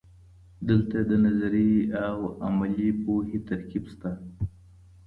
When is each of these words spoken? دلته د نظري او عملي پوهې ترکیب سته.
دلته 0.67 0.97
د 1.09 1.11
نظري 1.25 1.71
او 2.07 2.17
عملي 2.47 2.89
پوهې 3.03 3.39
ترکیب 3.49 3.83
سته. 3.93 4.11